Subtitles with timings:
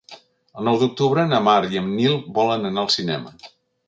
[0.61, 3.35] El nou d'octubre na Mar i en Nil volen anar al cinema.